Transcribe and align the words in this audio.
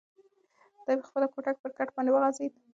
دی 0.85 0.93
په 1.01 1.05
خپله 1.09 1.25
کوټه 1.33 1.51
کې 1.53 1.61
پر 1.63 1.71
کټ 1.77 1.87
باندې 1.95 2.11
وغځېد. 2.11 2.53